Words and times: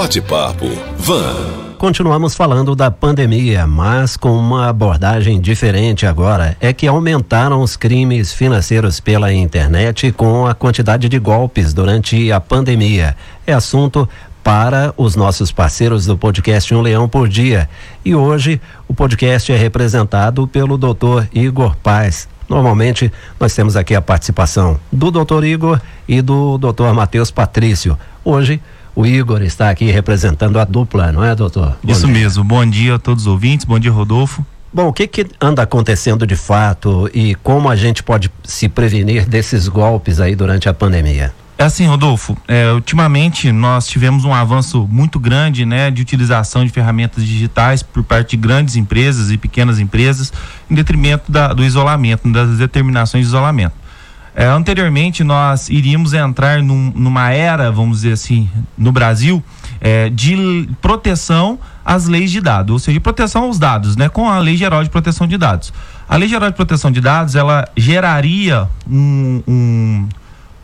Bate-papo 0.00 0.64
Van. 0.96 1.76
Continuamos 1.76 2.34
falando 2.34 2.74
da 2.74 2.90
pandemia, 2.90 3.66
mas 3.66 4.16
com 4.16 4.30
uma 4.30 4.70
abordagem 4.70 5.38
diferente 5.38 6.06
agora. 6.06 6.56
É 6.58 6.72
que 6.72 6.86
aumentaram 6.86 7.60
os 7.60 7.76
crimes 7.76 8.32
financeiros 8.32 8.98
pela 8.98 9.30
internet 9.30 10.10
com 10.12 10.46
a 10.46 10.54
quantidade 10.54 11.06
de 11.06 11.18
golpes 11.18 11.74
durante 11.74 12.32
a 12.32 12.40
pandemia. 12.40 13.14
É 13.46 13.52
assunto 13.52 14.08
para 14.42 14.94
os 14.96 15.16
nossos 15.16 15.52
parceiros 15.52 16.06
do 16.06 16.16
podcast 16.16 16.74
Um 16.74 16.80
Leão 16.80 17.06
por 17.06 17.28
Dia. 17.28 17.68
E 18.02 18.14
hoje 18.14 18.58
o 18.88 18.94
podcast 18.94 19.52
é 19.52 19.56
representado 19.58 20.48
pelo 20.48 20.78
Dr. 20.78 21.26
Igor 21.30 21.76
Paz. 21.76 22.26
Normalmente 22.48 23.12
nós 23.38 23.54
temos 23.54 23.76
aqui 23.76 23.94
a 23.94 24.00
participação 24.00 24.80
do 24.90 25.10
Dr. 25.10 25.44
Igor 25.44 25.78
e 26.08 26.22
do 26.22 26.56
Dr. 26.56 26.94
Matheus 26.94 27.30
Patrício. 27.30 27.98
Hoje 28.24 28.62
o 29.00 29.06
Igor 29.06 29.40
está 29.42 29.70
aqui 29.70 29.90
representando 29.90 30.58
a 30.58 30.64
dupla, 30.64 31.10
não 31.10 31.24
é, 31.24 31.34
doutor? 31.34 31.76
Bom 31.82 31.90
Isso 31.90 32.06
dia. 32.06 32.14
mesmo. 32.14 32.44
Bom 32.44 32.66
dia 32.66 32.96
a 32.96 32.98
todos 32.98 33.24
os 33.24 33.32
ouvintes. 33.32 33.64
Bom 33.64 33.78
dia, 33.78 33.90
Rodolfo. 33.90 34.44
Bom, 34.72 34.88
o 34.88 34.92
que, 34.92 35.06
que 35.06 35.26
anda 35.40 35.62
acontecendo 35.62 36.26
de 36.26 36.36
fato 36.36 37.10
e 37.14 37.34
como 37.36 37.70
a 37.70 37.74
gente 37.74 38.02
pode 38.02 38.30
se 38.44 38.68
prevenir 38.68 39.26
desses 39.26 39.68
golpes 39.68 40.20
aí 40.20 40.36
durante 40.36 40.68
a 40.68 40.74
pandemia? 40.74 41.32
É 41.56 41.64
assim, 41.64 41.86
Rodolfo, 41.86 42.36
é, 42.46 42.72
ultimamente 42.72 43.50
nós 43.52 43.86
tivemos 43.86 44.24
um 44.24 44.32
avanço 44.32 44.86
muito 44.90 45.18
grande 45.18 45.66
né, 45.66 45.90
de 45.90 46.00
utilização 46.00 46.64
de 46.64 46.70
ferramentas 46.70 47.24
digitais 47.24 47.82
por 47.82 48.02
parte 48.02 48.30
de 48.30 48.36
grandes 48.38 48.76
empresas 48.76 49.30
e 49.30 49.36
pequenas 49.36 49.78
empresas, 49.78 50.32
em 50.70 50.74
detrimento 50.74 51.30
da, 51.30 51.52
do 51.52 51.64
isolamento, 51.64 52.30
das 52.30 52.56
determinações 52.56 53.24
de 53.24 53.28
isolamento. 53.28 53.74
É, 54.34 54.46
anteriormente, 54.46 55.24
nós 55.24 55.68
iríamos 55.68 56.14
entrar 56.14 56.62
num, 56.62 56.92
numa 56.94 57.30
era, 57.30 57.70
vamos 57.70 57.98
dizer 57.98 58.12
assim, 58.12 58.48
no 58.78 58.92
Brasil, 58.92 59.42
é, 59.80 60.08
de 60.08 60.68
proteção 60.80 61.58
às 61.84 62.06
leis 62.06 62.30
de 62.30 62.40
dados, 62.40 62.72
ou 62.72 62.78
seja, 62.78 63.00
proteção 63.00 63.44
aos 63.44 63.58
dados, 63.58 63.96
né, 63.96 64.08
com 64.08 64.28
a 64.28 64.38
Lei 64.38 64.56
Geral 64.56 64.84
de 64.84 64.90
Proteção 64.90 65.26
de 65.26 65.36
Dados. 65.36 65.72
A 66.08 66.16
Lei 66.16 66.28
Geral 66.28 66.50
de 66.50 66.56
Proteção 66.56 66.90
de 66.90 67.00
Dados, 67.00 67.34
ela 67.34 67.68
geraria 67.76 68.68
um, 68.88 69.42
um 69.46 70.08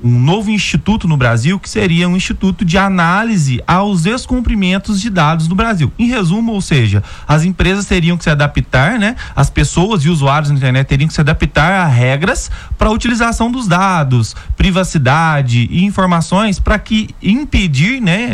um 0.06 0.20
novo 0.20 0.50
instituto 0.50 1.08
no 1.08 1.16
Brasil 1.16 1.58
que 1.58 1.68
seria 1.68 2.08
um 2.08 2.16
instituto 2.16 2.64
de 2.64 2.78
análise 2.78 3.60
aos 3.66 4.04
descumprimentos 4.04 5.00
de 5.00 5.10
dados 5.10 5.48
no 5.48 5.54
Brasil. 5.54 5.92
Em 5.98 6.06
resumo, 6.06 6.52
ou 6.52 6.60
seja, 6.60 7.02
as 7.26 7.44
empresas 7.44 7.86
teriam 7.86 8.16
que 8.16 8.22
se 8.22 8.30
adaptar, 8.30 8.98
né? 8.98 9.16
As 9.34 9.50
pessoas 9.50 10.04
e 10.04 10.08
usuários 10.08 10.50
na 10.50 10.56
internet 10.56 10.86
teriam 10.86 11.08
que 11.08 11.14
se 11.14 11.20
adaptar 11.20 11.72
a 11.72 11.86
regras 11.86 12.50
para 12.78 12.88
a 12.88 12.92
utilização 12.92 13.50
dos 13.50 13.66
dados, 13.66 14.36
privacidade 14.56 15.66
e 15.70 15.84
informações 15.84 16.60
para 16.60 16.78
que 16.78 17.10
impedir, 17.22 18.00
né, 18.00 18.30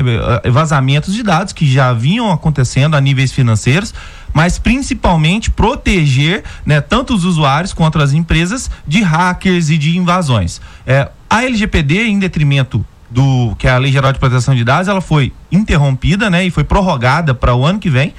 vazamentos 0.50 1.14
de 1.14 1.22
dados 1.22 1.52
que 1.52 1.70
já 1.70 1.92
vinham 1.92 2.30
acontecendo 2.30 2.96
a 2.96 3.00
níveis 3.00 3.32
financeiros 3.32 3.94
mas 4.34 4.58
principalmente 4.58 5.50
proteger 5.50 6.42
né, 6.64 6.80
tanto 6.80 7.14
os 7.14 7.24
usuários 7.24 7.72
quanto 7.72 8.00
as 8.00 8.12
empresas 8.12 8.70
de 8.86 9.02
hackers 9.02 9.68
e 9.70 9.76
de 9.76 9.96
invasões. 9.96 10.60
É, 10.86 11.10
a 11.32 11.44
LGPD, 11.44 12.08
em 12.08 12.18
detrimento 12.18 12.84
do 13.10 13.56
que 13.58 13.66
é 13.66 13.70
a 13.70 13.78
Lei 13.78 13.90
Geral 13.90 14.12
de 14.12 14.18
Proteção 14.18 14.54
de 14.54 14.62
Dados, 14.62 14.86
ela 14.86 15.00
foi 15.00 15.32
interrompida, 15.50 16.28
né, 16.28 16.44
e 16.44 16.50
foi 16.50 16.62
prorrogada 16.62 17.34
para 17.34 17.54
o 17.54 17.64
ano 17.64 17.78
que 17.78 17.88
vem. 17.88 18.12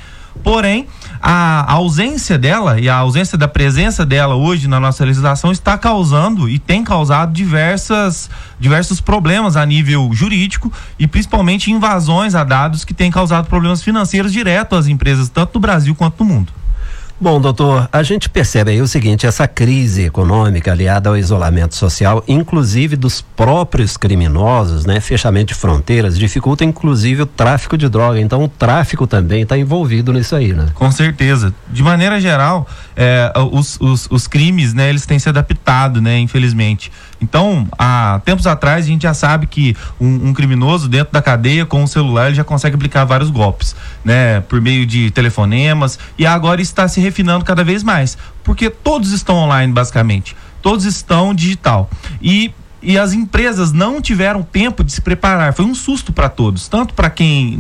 Porém, 0.44 0.88
a 1.22 1.72
ausência 1.72 2.40
dela 2.40 2.80
e 2.80 2.90
a 2.90 2.96
ausência 2.96 3.38
da 3.38 3.48
presença 3.48 4.04
dela 4.04 4.34
hoje 4.34 4.68
na 4.68 4.80
nossa 4.80 5.06
legislação 5.06 5.52
está 5.52 5.78
causando 5.78 6.50
e 6.50 6.58
tem 6.58 6.84
causado 6.84 7.32
diversas, 7.32 8.32
diversos 8.60 9.00
problemas 9.00 9.56
a 9.56 9.64
nível 9.64 10.10
jurídico 10.12 10.74
e 10.98 11.06
principalmente 11.06 11.72
invasões 11.72 12.34
a 12.34 12.44
dados 12.44 12.84
que 12.84 12.96
têm 12.96 13.12
causado 13.12 13.46
problemas 13.46 13.84
financeiros 13.84 14.34
direto 14.34 14.76
às 14.76 14.88
empresas, 14.88 15.30
tanto 15.30 15.54
no 15.54 15.60
Brasil 15.60 15.94
quanto 15.94 16.24
no 16.24 16.34
mundo. 16.34 16.52
Bom, 17.20 17.40
doutor, 17.40 17.88
a 17.92 18.04
gente 18.04 18.28
percebe 18.28 18.72
aí 18.72 18.82
o 18.82 18.88
seguinte: 18.88 19.26
essa 19.26 19.48
crise 19.48 20.04
econômica 20.04 20.72
aliada 20.72 21.10
ao 21.10 21.16
isolamento 21.16 21.76
social, 21.76 22.24
inclusive 22.28 22.96
dos 22.96 23.22
próprios 23.22 23.96
criminosos, 23.96 24.86
né? 24.86 25.00
Fechamento 25.00 25.48
de 25.48 25.54
fronteiras, 25.54 26.18
dificulta 26.18 26.66
inclusive 26.66 27.22
o 27.22 27.26
tráfico 27.26 27.78
de 27.78 27.88
droga. 27.88 28.20
Então, 28.20 28.44
o 28.44 28.48
tráfico 28.48 29.08
também 29.08 29.44
está 29.44 29.58
envolvido 29.58 30.12
nisso 30.12 30.36
aí, 30.36 30.54
né? 30.54 30.68
Com 30.74 30.92
certeza. 30.92 31.54
De 31.72 31.84
maneira 31.84 32.20
geral, 32.20 32.68
é, 32.96 33.32
os, 33.52 33.80
os, 33.80 34.08
os, 34.10 34.28
crimes, 34.28 34.74
né? 34.74 34.90
Eles 34.90 35.06
têm 35.06 35.20
se 35.20 35.30
adaptado, 35.30 36.02
né? 36.02 36.20
Infelizmente. 36.20 36.92
Então, 37.24 37.68
há 37.80 38.22
tempos 38.26 38.46
atrás, 38.46 38.86
a 38.86 38.88
gente 38.88 39.04
já 39.04 39.14
sabe 39.14 39.48
que 39.48 39.76
um, 40.00 40.30
um 40.30 40.34
criminoso 40.34 40.90
dentro 40.90 41.14
da 41.14 41.22
cadeia, 41.22 41.66
com 41.66 41.84
o 41.84 41.88
celular, 41.88 42.28
ele 42.28 42.36
já 42.36 42.44
consegue 42.44 42.76
aplicar 42.76 43.06
vários 43.06 43.30
golpes, 43.30 43.76
né? 44.04 44.42
Por 44.42 44.60
meio 44.60 44.86
de 44.86 45.10
telefonemas. 45.12 45.98
E 46.18 46.26
agora 46.26 46.62
está 46.62 46.88
se 46.88 47.00
refinando 47.00 47.46
cada 47.46 47.64
vez 47.64 47.82
mais. 47.84 48.18
Porque 48.44 48.70
todos 48.70 49.12
estão 49.12 49.36
online, 49.36 49.72
basicamente. 49.72 50.36
Todos 50.62 50.86
estão 50.86 51.34
digital. 51.34 51.90
E 52.22 52.54
e 52.86 52.98
as 52.98 53.14
empresas 53.14 53.72
não 53.72 54.02
tiveram 54.02 54.44
tempo 54.44 54.84
de 54.84 54.92
se 54.92 55.00
preparar. 55.00 55.54
Foi 55.54 55.64
um 55.64 55.74
susto 55.74 56.12
para 56.12 56.28
todos, 56.28 56.68
tanto 56.68 56.94
para 56.94 57.10
quem 57.10 57.58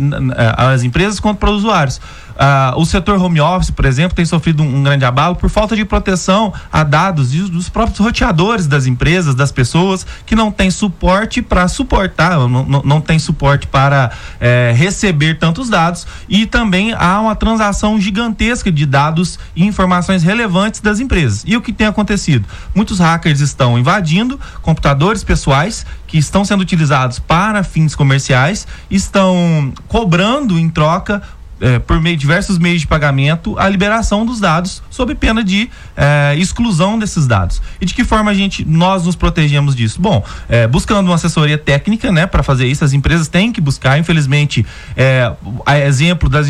as 0.57 0.84
empresas 0.84 1.18
quanto 1.18 1.38
para 1.38 1.50
os 1.50 1.59
usuários. 1.59 2.02
Uh, 2.33 2.79
o 2.79 2.85
setor 2.85 3.21
home 3.21 3.39
office, 3.39 3.69
por 3.69 3.85
exemplo, 3.85 4.16
tem 4.16 4.25
sofrido 4.25 4.63
um, 4.63 4.77
um, 4.77 4.83
grande 4.83 5.05
abalo 5.05 5.35
por 5.35 5.49
falta 5.49 5.75
de 5.75 5.85
proteção 5.85 6.53
a 6.71 6.83
dados 6.83 7.31
dos 7.31 7.69
próprios 7.69 7.99
roteadores 7.99 8.67
das 8.67 8.85
empresas, 8.85 9.35
das 9.35 9.51
pessoas, 9.51 10.05
que 10.25 10.35
não 10.35 10.51
tem 10.51 10.72
suporte 10.72 11.41
para 11.41 11.67
suportar, 11.67 12.38
não, 12.38 12.49
não, 12.49 12.81
não, 12.83 13.01
tem 13.01 13.19
suporte 13.19 13.67
para 13.67 14.11
é, 14.39 14.73
receber 14.75 15.38
tantos 15.38 15.69
dados. 15.69 16.07
E 16.27 16.45
também 16.45 16.93
há 16.93 17.19
uma 17.19 17.35
transação 17.35 17.99
gigantesca 17.99 18.72
de 18.72 18.85
dados 18.85 19.38
e 19.55 19.66
informações 19.66 20.23
relevantes 20.23 20.81
das 20.81 20.99
empresas. 20.99 21.43
E 21.45 21.55
o 21.55 21.61
que 21.61 21.72
tem 21.72 21.88
acontecido? 21.88 22.47
Muitos 22.73 22.99
hackers 22.99 23.39
estão 23.39 23.77
invadindo 23.77 24.39
computadores 24.61 25.23
pessoais 25.23 25.85
que 26.07 26.17
estão 26.17 26.45
sendo 26.45 26.61
utilizados 26.61 27.19
para 27.19 27.63
fins 27.63 27.95
comerciais, 27.95 28.67
estão 28.89 29.73
cobrando 29.88 30.59
em 30.59 30.69
troca 30.69 31.22
é, 31.59 31.80
por 31.80 32.00
meio 32.02 32.16
de 32.16 32.22
diversos 32.22 32.58
meios 32.58 32.81
de 32.81 32.88
pagamento, 32.88 33.58
a 33.58 33.68
liberação 33.69 34.25
dos 34.25 34.40
dados 34.40 34.84
sob 34.90 35.16
pena 35.16 35.44
de 35.44 35.69
é, 35.96 36.36
exclusão 36.38 37.00
desses 37.00 37.28
dados. 37.28 37.62
E 37.80 37.86
de 37.86 37.94
que 37.94 38.03
forma 38.03 38.31
a 38.31 38.34
gente, 38.34 38.66
nós 38.66 39.06
nos 39.06 39.16
protegemos 39.16 39.75
disso? 39.75 40.02
Bom, 40.02 40.24
é, 40.50 40.68
buscando 40.68 41.08
uma 41.08 41.16
assessoria 41.16 41.58
técnica, 41.58 42.12
né, 42.12 42.28
para 42.28 42.44
fazer 42.44 42.68
isso, 42.68 42.84
as 42.84 42.94
empresas 42.94 43.28
têm 43.28 43.52
que 43.52 43.62
buscar, 43.62 43.97
infelizmente, 43.97 44.66
é, 44.96 45.31
a 45.66 45.80
exemplo 45.80 46.30
das 46.30 46.47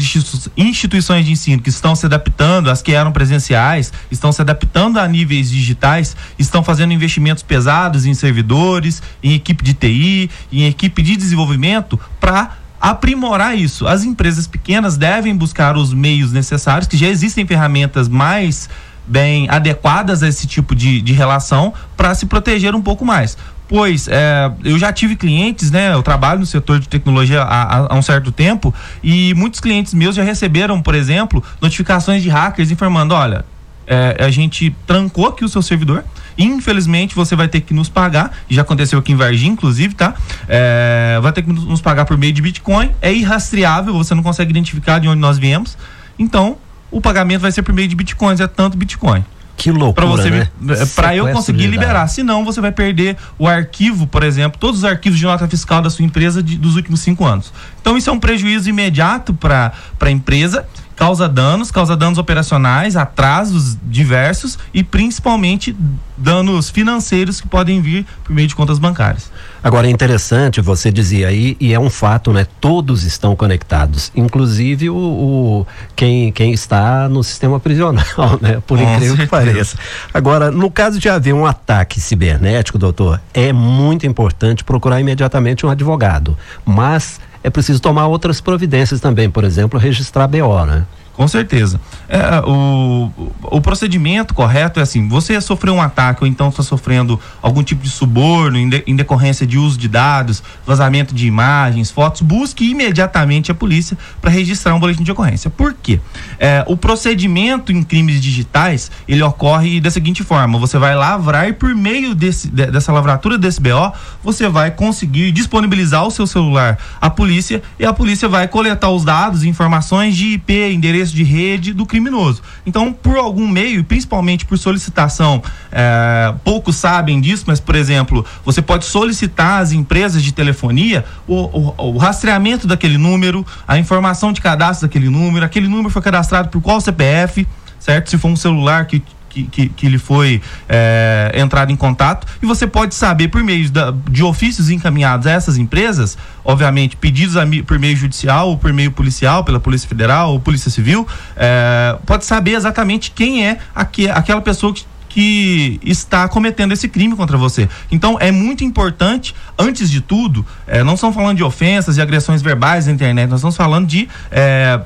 instituições 0.57 1.25
de 1.25 1.31
ensino 1.31 1.61
que 1.61 1.69
estão 1.69 1.95
se 1.95 2.05
adaptando, 2.05 2.69
as 2.69 2.81
que 2.81 2.93
eram 2.93 3.11
presenciais, 3.11 3.93
estão 4.11 4.31
se 4.31 4.41
adaptando 4.41 4.99
a 4.99 5.07
níveis 5.07 5.49
digitais, 5.49 6.15
estão 6.37 6.63
fazendo 6.63 6.93
investimentos 6.93 7.43
pesados 7.43 8.05
em 8.05 8.13
servidores, 8.13 9.01
em 9.21 9.33
equipe 9.33 9.63
de 9.63 9.73
TI, 9.73 10.29
em 10.51 10.65
equipe 10.65 11.01
de 11.01 11.15
desenvolvimento 11.15 11.99
para 12.19 12.62
aprimorar 12.83 13.57
isso. 13.57 13.87
As 13.87 14.03
empresas 14.03 14.45
pequenas 14.45 14.97
devem 14.97 15.33
buscar 15.33 15.77
os 15.77 15.93
meios 15.93 16.33
necessários, 16.33 16.85
que 16.85 16.97
já 16.97 17.07
existem 17.07 17.47
ferramentas 17.47 18.09
mais 18.09 18.69
bem 19.07 19.47
adequadas 19.49 20.21
a 20.21 20.27
esse 20.27 20.45
tipo 20.45 20.75
de, 20.75 21.01
de 21.01 21.13
relação 21.13 21.73
para 21.95 22.13
se 22.13 22.25
proteger 22.25 22.75
um 22.75 22.81
pouco 22.81 23.05
mais. 23.05 23.37
Pois 23.69 24.09
é, 24.09 24.51
eu 24.65 24.77
já 24.77 24.91
tive 24.91 25.15
clientes, 25.15 25.71
né? 25.71 25.93
Eu 25.93 26.03
trabalho 26.03 26.41
no 26.41 26.45
setor 26.45 26.77
de 26.77 26.89
tecnologia 26.89 27.41
há, 27.41 27.93
há, 27.93 27.95
um 27.95 28.01
certo 28.01 28.33
tempo 28.33 28.73
e 29.01 29.33
muitos 29.33 29.61
clientes 29.61 29.93
meus 29.93 30.13
já 30.13 30.23
receberam, 30.23 30.81
por 30.81 30.93
exemplo, 30.93 31.41
notificações 31.61 32.21
de 32.21 32.27
hackers 32.27 32.69
informando: 32.69 33.15
olha, 33.15 33.45
é, 33.87 34.17
a 34.19 34.29
gente 34.29 34.75
trancou 34.85 35.27
aqui 35.27 35.45
o 35.45 35.49
seu 35.49 35.61
servidor. 35.61 36.03
Infelizmente, 36.37 37.15
você 37.15 37.35
vai 37.35 37.47
ter 37.47 37.61
que 37.61 37.73
nos 37.73 37.89
pagar. 37.89 38.31
Já 38.49 38.61
aconteceu 38.61 38.99
aqui 38.99 39.11
em 39.11 39.15
Varginha, 39.15 39.51
inclusive, 39.51 39.93
tá? 39.93 40.13
É, 40.47 41.19
vai 41.21 41.31
ter 41.31 41.41
que 41.41 41.51
nos 41.51 41.81
pagar 41.81 42.05
por 42.05 42.17
meio 42.17 42.33
de 42.33 42.41
Bitcoin. 42.41 42.91
É 43.01 43.13
irrastreável, 43.13 43.93
você 43.93 44.13
não 44.15 44.23
consegue 44.23 44.51
identificar 44.51 44.99
de 44.99 45.07
onde 45.07 45.19
nós 45.19 45.37
viemos. 45.37 45.77
Então, 46.17 46.57
o 46.91 47.01
pagamento 47.01 47.41
vai 47.41 47.51
ser 47.51 47.63
por 47.63 47.73
meio 47.73 47.87
de 47.87 47.95
Bitcoins, 47.95 48.39
é 48.39 48.47
tanto 48.47 48.77
Bitcoin. 48.77 49.23
Que 49.55 49.71
loucura, 49.71 49.93
pra 49.93 50.05
você, 50.05 50.29
né? 50.29 50.47
Para 50.95 51.15
eu 51.15 51.31
conseguir 51.31 51.67
liberar. 51.67 52.07
Senão, 52.07 52.43
você 52.43 52.59
vai 52.59 52.71
perder 52.71 53.15
o 53.37 53.47
arquivo, 53.47 54.07
por 54.07 54.23
exemplo, 54.23 54.59
todos 54.59 54.79
os 54.79 54.85
arquivos 54.85 55.17
de 55.17 55.25
nota 55.25 55.47
fiscal 55.47 55.81
da 55.81 55.89
sua 55.89 56.03
empresa 56.03 56.41
de, 56.41 56.57
dos 56.57 56.75
últimos 56.75 56.99
cinco 56.99 57.25
anos. 57.25 57.53
Então, 57.79 57.97
isso 57.97 58.09
é 58.09 58.13
um 58.13 58.19
prejuízo 58.19 58.69
imediato 58.69 59.33
para 59.33 59.71
a 59.99 60.11
empresa 60.11 60.65
causa 60.95 61.27
danos, 61.27 61.71
causa 61.71 61.95
danos 61.95 62.17
operacionais, 62.17 62.95
atrasos 62.95 63.77
diversos 63.83 64.57
e 64.73 64.83
principalmente 64.83 65.75
danos 66.17 66.69
financeiros 66.69 67.41
que 67.41 67.47
podem 67.47 67.81
vir 67.81 68.05
por 68.23 68.33
meio 68.33 68.47
de 68.47 68.55
contas 68.55 68.79
bancárias. 68.79 69.31
Agora 69.63 69.87
é 69.87 69.89
interessante, 69.89 70.61
você 70.61 70.91
dizia 70.91 71.29
aí, 71.29 71.55
e 71.59 71.73
é 71.73 71.79
um 71.79 71.89
fato, 71.89 72.31
né? 72.31 72.45
Todos 72.59 73.03
estão 73.03 73.35
conectados, 73.35 74.11
inclusive 74.15 74.89
o, 74.89 74.95
o 74.95 75.67
quem, 75.95 76.31
quem 76.31 76.51
está 76.51 77.07
no 77.09 77.23
sistema 77.23 77.59
prisional, 77.59 78.37
né? 78.41 78.61
Por 78.67 78.77
Com 78.77 78.83
incrível 78.83 79.15
certeza. 79.15 79.23
que 79.23 79.27
pareça. 79.27 79.77
Agora, 80.13 80.51
no 80.51 80.69
caso 80.69 80.99
de 80.99 81.09
haver 81.09 81.33
um 81.33 81.45
ataque 81.45 81.99
cibernético, 81.99 82.77
doutor, 82.77 83.21
é 83.33 83.51
muito 83.53 84.05
importante 84.05 84.63
procurar 84.63 84.99
imediatamente 84.99 85.65
um 85.65 85.69
advogado. 85.69 86.37
Mas 86.65 87.19
é 87.43 87.49
preciso 87.49 87.81
tomar 87.81 88.07
outras 88.07 88.39
providências 88.39 88.99
também, 89.01 89.29
por 89.29 89.43
exemplo, 89.43 89.77
registrar 89.77 90.27
BO, 90.27 90.65
né? 90.65 90.85
Com 91.13 91.27
certeza. 91.27 91.79
É, 92.09 92.41
o, 92.43 93.11
o 93.43 93.61
procedimento 93.61 94.33
correto 94.33 94.79
é 94.79 94.83
assim: 94.83 95.07
você 95.07 95.39
sofreu 95.39 95.75
um 95.75 95.81
ataque 95.81 96.23
ou 96.23 96.27
então 96.27 96.49
está 96.49 96.63
sofrendo 96.63 97.19
algum 97.41 97.63
tipo 97.63 97.83
de 97.83 97.89
suborno 97.89 98.57
em, 98.57 98.67
de, 98.67 98.83
em, 98.87 98.95
decorrência 98.95 99.45
de 99.45 99.57
uso 99.57 99.77
de 99.77 99.87
dados, 99.87 100.41
vazamento 100.65 101.13
de 101.13 101.27
imagens, 101.27 101.91
fotos, 101.91 102.21
busque 102.21 102.67
imediatamente 102.67 103.51
a 103.51 103.55
polícia 103.55 103.95
para 104.19 104.31
registrar 104.31 104.73
um 104.73 104.79
boletim 104.79 105.03
de 105.03 105.11
ocorrência. 105.11 105.51
Por 105.51 105.73
quê? 105.73 105.99
É, 106.39 106.63
o 106.67 106.75
procedimento 106.75 107.71
em 107.71 107.83
crimes 107.83 108.19
digitais 108.19 108.89
ele 109.07 109.21
ocorre 109.21 109.79
da 109.79 109.91
seguinte 109.91 110.23
forma: 110.23 110.57
você 110.57 110.79
vai 110.79 110.95
lavrar 110.95 111.47
e 111.47 111.53
por 111.53 111.75
meio 111.75 112.15
desse, 112.15 112.47
de, 112.47 112.65
dessa 112.67 112.91
lavratura 112.91 113.37
desse 113.37 113.61
BO, 113.61 113.93
você 114.23 114.49
vai 114.49 114.71
conseguir 114.71 115.31
disponibilizar 115.31 116.07
o 116.07 116.11
seu 116.11 116.25
celular 116.25 116.79
à 116.99 117.09
polícia 117.09 117.61
e 117.79 117.85
a 117.85 117.93
polícia 117.93 118.27
vai 118.27 118.47
coletar 118.47 118.89
os 118.89 119.03
dados, 119.03 119.43
informações 119.43 120.15
de 120.15 120.33
IP, 120.33 120.73
endereço 120.73 121.02
de 121.11 121.23
rede 121.23 121.73
do 121.73 121.85
criminoso. 121.85 122.41
Então, 122.65 122.93
por 122.93 123.17
algum 123.17 123.47
meio, 123.47 123.83
principalmente 123.83 124.45
por 124.45 124.57
solicitação, 124.57 125.41
é, 125.71 126.33
poucos 126.43 126.75
sabem 126.75 127.19
disso, 127.19 127.45
mas, 127.47 127.59
por 127.59 127.75
exemplo, 127.75 128.25
você 128.45 128.61
pode 128.61 128.85
solicitar 128.85 129.61
às 129.61 129.71
empresas 129.71 130.23
de 130.23 130.31
telefonia 130.33 131.05
o, 131.27 131.35
o, 131.35 131.91
o 131.93 131.97
rastreamento 131.97 132.67
daquele 132.67 132.97
número, 132.97 133.45
a 133.67 133.77
informação 133.77 134.31
de 134.31 134.41
cadastro 134.41 134.87
daquele 134.87 135.09
número, 135.09 135.45
aquele 135.45 135.67
número 135.67 135.89
foi 135.89 136.01
cadastrado 136.01 136.49
por 136.49 136.61
qual 136.61 136.79
CPF, 136.79 137.47
certo? 137.79 138.09
Se 138.09 138.17
for 138.17 138.29
um 138.29 138.35
celular 138.35 138.85
que 138.85 139.01
que, 139.33 139.43
que, 139.45 139.69
que 139.69 139.85
ele 139.85 139.97
foi 139.97 140.41
é, 140.69 141.31
entrado 141.35 141.71
em 141.71 141.75
contato 141.75 142.27
e 142.41 142.45
você 142.45 142.67
pode 142.67 142.93
saber 142.93 143.29
por 143.29 143.43
meio 143.43 143.69
da, 143.71 143.93
de 144.09 144.23
ofícios 144.23 144.69
encaminhados 144.69 145.25
a 145.25 145.31
essas 145.31 145.57
empresas, 145.57 146.17
obviamente 146.45 146.95
pedidos 146.95 147.35
a, 147.35 147.43
por 147.65 147.79
meio 147.79 147.95
judicial 147.97 148.49
ou 148.49 148.57
por 148.57 148.71
meio 148.71 148.91
policial, 148.91 149.43
pela 149.43 149.59
Polícia 149.59 149.89
Federal 149.89 150.31
ou 150.31 150.39
Polícia 150.39 150.69
Civil, 150.69 151.07
é, 151.35 151.97
pode 152.05 152.25
saber 152.25 152.51
exatamente 152.51 153.11
quem 153.11 153.45
é 153.45 153.57
aqu, 153.73 154.09
aquela 154.13 154.41
pessoa 154.41 154.73
que 154.73 154.85
que 155.13 155.79
está 155.83 156.27
cometendo 156.27 156.71
esse 156.71 156.89
crime 156.89 157.15
contra 157.15 157.37
você. 157.37 157.69
Então 157.91 158.17
é 158.19 158.31
muito 158.31 158.63
importante, 158.63 159.35
antes 159.59 159.87
de 159.87 160.01
tudo, 160.01 160.43
é, 160.65 160.83
não 160.83 160.95
estamos 160.95 161.15
falando 161.15 161.37
de 161.37 161.43
ofensas 161.43 161.97
e 161.97 162.01
agressões 162.01 162.41
verbais 162.41 162.87
na 162.87 162.93
internet, 162.93 163.29
nós 163.29 163.39
estamos 163.39 163.55
falando 163.55 163.85
de 163.85 164.09
é, 164.31 164.81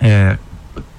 é, 0.00 0.36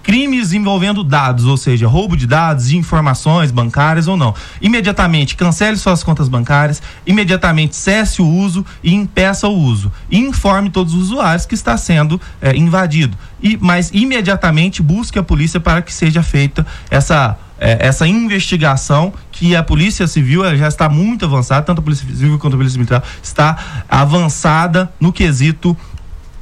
crimes 0.04 0.52
envolvendo 0.52 1.04
dados, 1.04 1.46
ou 1.46 1.56
seja, 1.56 1.88
roubo 1.88 2.16
de 2.16 2.28
dados, 2.28 2.68
de 2.68 2.78
informações 2.78 3.50
bancárias 3.50 4.08
ou 4.08 4.18
não. 4.18 4.36
Imediatamente 4.62 5.36
cancele 5.36 5.78
suas 5.78 6.04
contas 6.04 6.28
bancárias, 6.28 6.82
imediatamente 7.08 7.76
cesse 7.76 8.22
o 8.22 8.28
uso 8.28 8.66
e 8.84 8.94
impeça 8.94 9.48
o 9.48 9.58
uso. 9.58 9.92
E 10.12 10.20
informe 10.20 10.70
todos 10.70 10.94
os 10.94 11.04
usuários 11.04 11.46
que 11.46 11.56
está 11.56 11.78
sendo 11.78 12.20
é, 12.42 12.56
invadido. 12.56 13.18
E, 13.42 13.58
mas 13.60 13.90
imediatamente 13.94 14.84
busque 14.84 15.18
a 15.18 15.24
polícia 15.24 15.60
para 15.60 15.82
que 15.82 15.94
seja 15.94 16.22
feita 16.22 16.68
essa 16.92 17.38
é, 17.60 17.78
essa 17.88 18.06
investigação 18.06 19.14
que 19.32 19.56
a 19.56 19.64
Polícia 19.64 20.06
Civil 20.06 20.44
já 20.58 20.68
está 20.68 20.90
muito 20.90 21.24
avançada, 21.24 21.62
tanto 21.62 21.80
a 21.80 21.82
Polícia 21.82 22.06
Civil 22.06 22.38
quanto 22.38 22.56
a 22.56 22.58
Polícia 22.58 22.78
Militar 22.78 23.02
está 23.22 23.86
avançada 23.88 24.92
no 25.00 25.14
quesito 25.14 25.78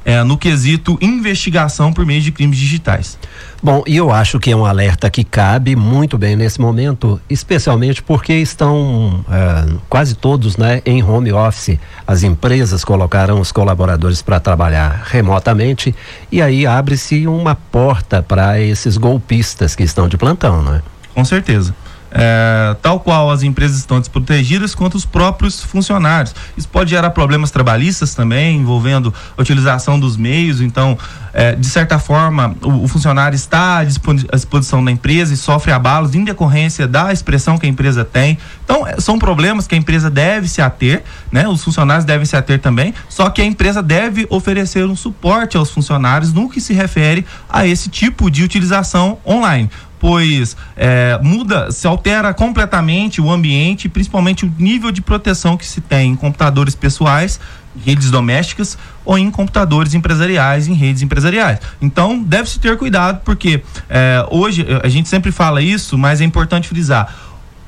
é, 0.04 0.22
no 0.24 0.36
quesito 0.36 0.98
investigação 1.00 1.92
por 1.92 2.04
meio 2.04 2.20
de 2.20 2.32
crimes 2.32 2.58
digitais. 2.58 3.18
Bom, 3.64 3.84
e 3.86 3.96
eu 3.96 4.10
acho 4.10 4.40
que 4.40 4.50
é 4.50 4.56
um 4.56 4.66
alerta 4.66 5.08
que 5.08 5.22
cabe 5.22 5.76
muito 5.76 6.18
bem 6.18 6.34
nesse 6.34 6.60
momento, 6.60 7.20
especialmente 7.30 8.02
porque 8.02 8.32
estão 8.32 9.24
é, 9.30 9.74
quase 9.88 10.16
todos 10.16 10.56
né, 10.56 10.82
em 10.84 11.00
home 11.00 11.32
office. 11.32 11.78
As 12.04 12.24
empresas 12.24 12.84
colocaram 12.84 13.38
os 13.38 13.52
colaboradores 13.52 14.20
para 14.20 14.40
trabalhar 14.40 15.04
remotamente 15.06 15.94
e 16.30 16.42
aí 16.42 16.66
abre-se 16.66 17.28
uma 17.28 17.54
porta 17.54 18.20
para 18.20 18.58
esses 18.60 18.96
golpistas 18.96 19.76
que 19.76 19.84
estão 19.84 20.08
de 20.08 20.16
plantão, 20.16 20.60
não 20.60 20.74
é? 20.74 20.82
Com 21.14 21.24
certeza 21.24 21.72
é, 22.12 22.76
tal 22.82 23.00
qual 23.00 23.30
as 23.30 23.42
empresas 23.42 23.78
estão 23.78 23.98
desprotegidas 23.98 24.74
quanto 24.74 24.96
os 24.96 25.04
próprios 25.04 25.62
funcionários. 25.62 26.34
Isso 26.56 26.68
pode 26.68 26.90
gerar 26.90 27.10
problemas 27.10 27.50
trabalhistas 27.50 28.14
também, 28.14 28.58
envolvendo 28.58 29.12
a 29.36 29.40
utilização 29.40 29.98
dos 29.98 30.16
meios. 30.16 30.60
Então, 30.60 30.98
é, 31.32 31.54
de 31.54 31.66
certa 31.66 31.98
forma, 31.98 32.54
o, 32.62 32.84
o, 32.84 32.88
funcionário 32.88 33.34
está 33.34 33.78
à 33.78 33.84
disposição 33.84 34.84
da 34.84 34.90
empresa 34.90 35.32
e 35.32 35.36
sofre 35.36 35.72
abalos 35.72 36.14
em 36.14 36.24
decorrência 36.24 36.86
da 36.86 37.12
expressão 37.12 37.56
que 37.56 37.64
a 37.64 37.68
empresa 37.68 38.04
tem. 38.04 38.36
Então, 38.64 38.86
é, 38.86 39.00
são 39.00 39.18
problemas 39.18 39.66
que 39.66 39.74
a 39.74 39.78
empresa 39.78 40.10
deve 40.10 40.46
se 40.48 40.60
ater, 40.60 41.02
né? 41.30 41.48
Os 41.48 41.64
funcionários 41.64 42.04
devem 42.04 42.26
se 42.26 42.36
ater 42.36 42.60
também, 42.60 42.92
só 43.08 43.30
que 43.30 43.40
a 43.40 43.44
empresa 43.44 43.82
deve 43.82 44.26
oferecer 44.28 44.84
um 44.84 44.96
suporte 44.96 45.56
aos 45.56 45.70
funcionários 45.70 46.32
no 46.32 46.50
que 46.50 46.60
se 46.60 46.74
refere 46.74 47.24
a 47.48 47.66
esse 47.66 47.88
tipo 47.88 48.30
de 48.30 48.42
utilização 48.42 49.18
online 49.26 49.70
pois 50.02 50.56
é, 50.76 51.16
muda, 51.22 51.70
se 51.70 51.86
altera 51.86 52.34
completamente 52.34 53.20
o 53.20 53.30
ambiente, 53.30 53.88
principalmente 53.88 54.44
o 54.44 54.52
nível 54.58 54.90
de 54.90 55.00
proteção 55.00 55.56
que 55.56 55.64
se 55.64 55.80
tem 55.80 56.10
em 56.10 56.16
computadores 56.16 56.74
pessoais, 56.74 57.38
redes 57.86 58.10
domésticas 58.10 58.76
ou 59.04 59.16
em 59.16 59.30
computadores 59.30 59.94
empresariais, 59.94 60.66
em 60.66 60.74
redes 60.74 61.02
empresariais. 61.02 61.60
Então, 61.80 62.20
deve-se 62.20 62.58
ter 62.58 62.76
cuidado, 62.76 63.20
porque 63.24 63.62
é, 63.88 64.26
hoje 64.28 64.66
a 64.82 64.88
gente 64.88 65.08
sempre 65.08 65.30
fala 65.30 65.62
isso, 65.62 65.96
mas 65.96 66.20
é 66.20 66.24
importante 66.24 66.66
frisar 66.66 67.14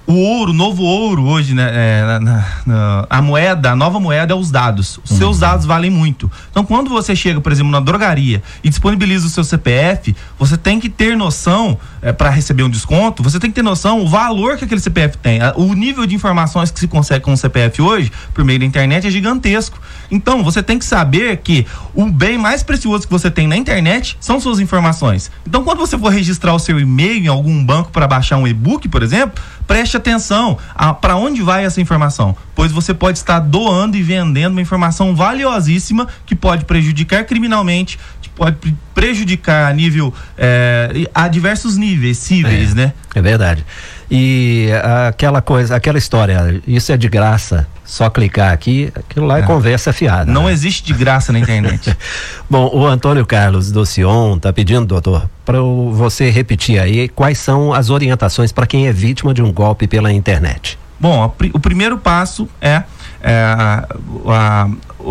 o 0.07 0.15
ouro, 0.15 0.51
o 0.51 0.55
novo 0.55 0.83
ouro 0.83 1.25
hoje, 1.25 1.55
né? 1.55 1.71
É, 1.73 2.19
na, 2.21 2.45
na, 2.67 3.07
a 3.09 3.23
moeda, 3.23 3.73
a 3.73 3.77
nova 3.77 3.99
moeda 3.99 4.35
é 4.35 4.37
os 4.37 4.51
dados. 4.51 5.01
Os 5.03 5.13
uhum. 5.13 5.17
seus 5.17 5.39
dados 5.39 5.65
valem 5.65 5.91
muito. 5.91 6.31
Então, 6.51 6.65
quando 6.65 6.91
você 6.91 7.17
chega, 7.17 7.41
por 7.41 7.51
exemplo, 7.51 7.73
na 7.73 7.81
drogaria 7.81 8.43
e 8.63 8.69
disponibiliza 8.69 9.27
o 9.27 9.31
seu 9.31 9.43
CPF, 9.43 10.15
você 10.39 10.59
tem 10.59 10.79
que 10.79 10.91
ter 10.91 11.17
noção, 11.17 11.79
é, 12.03 12.13
para 12.13 12.29
receber 12.29 12.63
um 12.63 12.69
desconto, 12.69 13.23
você 13.23 13.41
tem 13.41 13.51
que 13.51 13.55
ter 13.55 13.63
noção 13.63 14.03
o 14.03 14.09
valor 14.09 14.59
que 14.59 14.65
aquele 14.65 14.81
CPF 14.81 15.17
tem. 15.17 15.41
O 15.57 15.73
nível 15.73 16.07
de 16.07 16.15
informações 16.15 16.71
que 16.71 16.79
se 16.79 16.87
consegue 16.87 17.25
com 17.25 17.33
o 17.33 17.37
CPF 17.37 17.81
hoje, 17.81 18.13
por 18.35 18.45
meio 18.45 18.59
da 18.59 18.67
internet, 18.67 19.07
é 19.07 19.11
gigantesco. 19.11 19.81
Então, 20.11 20.45
você 20.45 20.63
tem 20.63 20.79
que 20.79 20.85
saber 20.85 21.39
que 21.39 21.67
o 21.95 22.05
bem 22.11 22.37
mais 22.37 22.63
precioso 22.63 23.07
que 23.07 23.13
você 23.13 23.31
tem 23.31 23.47
na 23.47 23.57
internet 23.57 24.19
são 24.21 24.39
suas 24.39 24.61
informações. 24.61 25.31
Então, 25.47 25.65
quando 25.65 25.79
você 25.79 25.97
for 25.97 26.13
registrar 26.13 26.55
o 26.55 26.59
seu 26.59 26.79
e-mail 26.79 27.25
em 27.25 27.29
algum 27.29 27.65
banco 27.65 27.91
para 27.91 28.07
baixar 28.07 28.37
um 28.37 28.47
e-book, 28.47 28.87
por 28.89 29.03
exemplo, 29.03 29.43
preste 29.67 29.97
atenção 29.97 30.59
para 31.01 31.17
onde 31.17 31.43
vai 31.43 31.65
essa 31.65 31.81
informação, 31.81 32.37
pois 32.55 32.73
você 32.73 32.93
pode 32.93 33.19
estar 33.19 33.39
doando 33.41 33.97
e 33.97 34.03
vendendo 34.03 34.53
uma 34.53 34.63
informação 34.63 35.15
valiosíssima 35.15 36.07
que 36.27 36.35
pode 36.35 36.65
prejudicar 36.65 37.25
criminalmente, 37.25 37.99
pode 38.35 38.75
prejudicar 38.95 39.71
a 39.71 39.75
nível 39.75 40.13
é, 40.37 41.09
a 41.15 41.29
diversos 41.29 41.77
níveis 41.77 42.19
cíveis, 42.19 42.73
é, 42.73 42.75
né? 42.75 42.93
É 43.15 43.23
verdade. 43.23 43.65
E 44.11 44.69
aquela 45.09 45.41
coisa, 45.41 45.75
aquela 45.75 45.99
história, 45.99 46.61
isso 46.67 46.93
é 46.93 46.97
de 46.97 47.09
graça, 47.09 47.67
só 47.85 48.11
clicar 48.11 48.53
aqui, 48.53 48.93
aquilo 48.95 49.27
lá 49.27 49.39
é, 49.39 49.41
é 49.41 49.45
conversa 49.45 49.93
fiada. 49.93 50.31
Não 50.31 50.45
né? 50.45 50.53
existe 50.53 50.85
de 50.85 50.93
graça 50.93 51.33
na 51.33 51.39
internet. 51.39 51.97
Bom, 52.49 52.71
o 52.73 52.87
Antônio 52.87 53.25
Carlos 53.25 53.73
do 53.73 53.85
Sion 53.87 54.39
tá 54.39 54.53
pedindo, 54.53 54.85
doutor, 54.87 55.29
para 55.45 55.59
você 55.61 56.31
repetir 56.31 56.79
aí 56.79 57.09
quais 57.09 57.39
são 57.39 57.73
as 57.73 57.91
orientações 57.91 58.53
para 58.53 58.67
quem 58.67 58.87
é 58.87 58.93
vítima 58.93 59.33
de 59.33 59.43
um 59.43 59.53
golpe 59.53 59.87
pela 59.87 60.13
internet. 60.13 60.79
Bom, 61.01 61.35
o 61.53 61.61
primeiro 61.61 61.99
passo 61.99 62.49
é, 62.61 62.83
é 63.21 63.35
a, 63.35 63.89
a, 64.29 64.69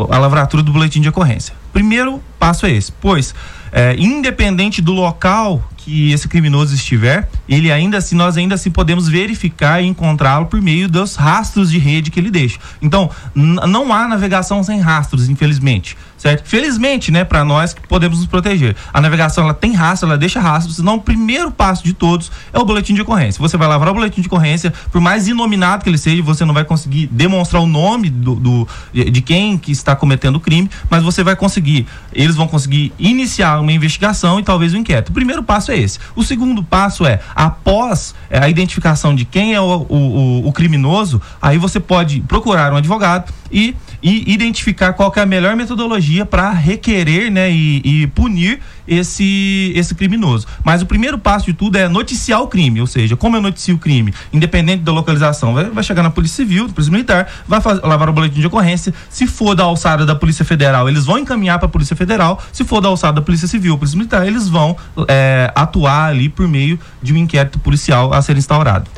a 0.09 0.17
lavratura 0.17 0.63
do 0.63 0.71
boletim 0.71 1.01
de 1.01 1.09
ocorrência. 1.09 1.62
Primeiro 1.73 2.23
passo 2.39 2.65
é 2.65 2.71
esse, 2.71 2.91
pois 2.91 3.33
é, 3.73 3.95
independente 3.97 4.81
do 4.81 4.93
local 4.93 5.61
que 5.83 6.13
esse 6.13 6.29
criminoso 6.29 6.73
estiver, 6.73 7.27
ele 7.49 7.69
ainda 7.69 7.97
assim, 7.97 8.15
nós 8.15 8.37
ainda 8.37 8.55
assim 8.55 8.71
podemos 8.71 9.09
verificar 9.09 9.83
e 9.83 9.87
encontrá-lo 9.87 10.45
por 10.45 10.61
meio 10.61 10.87
dos 10.87 11.15
rastros 11.15 11.69
de 11.69 11.77
rede 11.77 12.09
que 12.09 12.19
ele 12.19 12.31
deixa. 12.31 12.57
Então, 12.81 13.09
não 13.35 13.91
há 13.91 14.07
navegação 14.07 14.63
sem 14.63 14.79
rastros, 14.79 15.27
infelizmente 15.27 15.97
certo? 16.23 16.47
Felizmente, 16.47 17.11
né, 17.11 17.25
para 17.25 17.43
nós 17.43 17.73
que 17.73 17.85
podemos 17.85 18.19
nos 18.19 18.27
proteger. 18.27 18.77
A 18.93 19.01
navegação 19.01 19.43
ela 19.43 19.53
tem 19.53 19.73
rastro, 19.73 20.07
ela 20.07 20.17
deixa 20.17 20.39
rastro, 20.39 20.71
senão 20.71 20.95
o 20.95 21.01
primeiro 21.01 21.51
passo 21.51 21.83
de 21.83 21.93
todos 21.93 22.31
é 22.53 22.57
o 22.57 22.63
boletim 22.63 22.93
de 22.93 23.01
ocorrência. 23.01 23.41
Você 23.41 23.57
vai 23.57 23.67
lavrar 23.67 23.91
o 23.91 23.93
boletim 23.93 24.21
de 24.21 24.27
ocorrência, 24.27 24.73
por 24.89 25.01
mais 25.01 25.27
inominado 25.27 25.83
que 25.83 25.89
ele 25.89 25.97
seja, 25.97 26.23
você 26.23 26.45
não 26.45 26.53
vai 26.53 26.63
conseguir 26.63 27.07
demonstrar 27.07 27.61
o 27.61 27.67
nome 27.67 28.09
do, 28.09 28.35
do 28.35 28.67
de 28.93 29.21
quem 29.21 29.57
que 29.57 29.73
está 29.73 29.97
cometendo 29.97 30.37
o 30.37 30.39
crime, 30.39 30.69
mas 30.89 31.03
você 31.03 31.23
vai 31.25 31.35
conseguir, 31.35 31.85
eles 32.13 32.35
vão 32.37 32.47
conseguir 32.47 32.93
iniciar 32.97 33.59
uma 33.63 33.71
investigação 33.71 34.39
e 34.39 34.43
talvez 34.43 34.73
um 34.73 34.77
inquérito. 34.77 35.09
O 35.09 35.13
primeiro 35.13 35.41
passo 35.41 35.71
é 35.71 35.77
esse. 35.77 35.99
O 36.15 36.23
segundo 36.23 36.63
passo 36.63 37.05
é, 37.05 37.19
após 37.35 38.13
é, 38.29 38.39
a 38.39 38.49
identificação 38.49 39.15
de 39.15 39.25
quem 39.25 39.53
é 39.53 39.61
o, 39.61 39.85
o, 39.89 40.47
o 40.47 40.53
criminoso, 40.53 41.21
aí 41.41 41.57
você 41.57 41.79
pode 41.79 42.21
procurar 42.21 42.71
um 42.71 42.77
advogado 42.77 43.33
e, 43.51 43.75
e 44.01 44.31
identificar 44.33 44.93
qual 44.93 45.11
é 45.15 45.21
a 45.21 45.25
melhor 45.25 45.55
metodologia 45.55 46.25
para 46.25 46.51
requerer 46.51 47.31
né, 47.31 47.51
e, 47.51 47.81
e 47.83 48.07
punir 48.07 48.59
esse, 48.87 49.71
esse 49.75 49.95
criminoso. 49.95 50.47
Mas 50.63 50.81
o 50.81 50.85
primeiro 50.85 51.17
passo 51.17 51.45
de 51.45 51.53
tudo 51.53 51.77
é 51.77 51.87
noticiar 51.87 52.41
o 52.41 52.47
crime, 52.47 52.81
ou 52.81 52.87
seja, 52.87 53.15
como 53.15 53.37
eu 53.37 53.41
noticio 53.41 53.75
o 53.75 53.79
crime, 53.79 54.13
independente 54.31 54.83
da 54.83 54.91
localização, 54.91 55.53
vai, 55.53 55.65
vai 55.65 55.83
chegar 55.83 56.03
na 56.03 56.09
Polícia 56.09 56.37
Civil, 56.37 56.69
Polícia 56.69 56.91
Militar, 56.91 57.27
vai 57.47 57.61
lavar 57.83 58.09
o 58.09 58.13
boletim 58.13 58.39
de 58.39 58.47
ocorrência. 58.47 58.93
Se 59.09 59.27
for 59.27 59.55
da 59.55 59.63
alçada 59.63 60.05
da 60.05 60.15
Polícia 60.15 60.45
Federal, 60.45 60.89
eles 60.89 61.05
vão 61.05 61.17
encaminhar 61.17 61.59
para 61.59 61.67
a 61.67 61.69
Polícia 61.69 61.95
Federal. 61.95 62.41
Se 62.51 62.63
for 62.63 62.81
da 62.81 62.89
alçada 62.89 63.13
da 63.13 63.21
Polícia 63.21 63.47
Civil, 63.47 63.77
Polícia 63.77 63.97
Militar, 63.97 64.27
eles 64.27 64.49
vão 64.49 64.75
é, 65.07 65.51
atuar 65.55 66.09
ali 66.09 66.29
por 66.29 66.47
meio 66.47 66.79
de 67.01 67.13
um 67.13 67.17
inquérito 67.17 67.59
policial 67.59 68.13
a 68.13 68.21
ser 68.21 68.37
instaurado. 68.37 68.89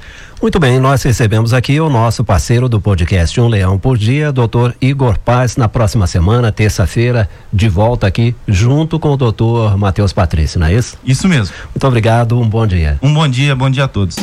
Muito 0.42 0.60
bem, 0.60 0.80
nós 0.80 1.02
recebemos 1.02 1.54
aqui 1.54 1.80
o 1.80 1.90
nosso 1.90 2.24
parceiro 2.24 2.68
do 2.68 2.80
podcast 2.80 3.40
Um 3.40 3.48
Leão 3.48 3.80
por 3.80 3.98
Dia, 3.98 4.34
doutor 4.34 4.76
Igor 4.82 5.18
Paz, 5.18 5.56
na 5.56 5.70
próxima 5.70 6.06
semana, 6.08 6.52
terça-feira, 6.52 7.30
de 7.52 7.70
volta 7.70 8.06
aqui, 8.06 8.36
junto 8.46 9.00
com 9.00 9.14
o 9.14 9.18
doutor 9.18 9.75
Matheus 9.78 10.14
Patrício, 10.14 10.60
não 10.60 10.68
é 10.68 10.74
isso? 10.74 10.98
Isso 11.04 11.28
mesmo. 11.28 11.54
Muito 11.74 11.88
obrigado, 11.88 12.40
um 12.40 12.48
bom 12.48 12.66
dia. 12.66 12.98
Um 13.02 13.14
bom 13.14 13.28
dia, 13.28 13.56
bom 13.56 13.70
dia 13.70 13.86
a 13.86 13.88
todos. 13.88 14.16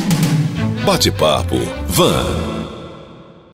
Bate-papo, 0.85 1.57
Van. 1.87 2.62